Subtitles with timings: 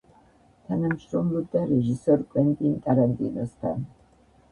[0.69, 3.85] თანამშრომლობდა რეჟისორ კვენტინ ტარანტინოსთან.